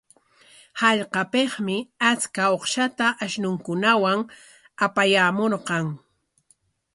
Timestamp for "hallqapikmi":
0.79-1.75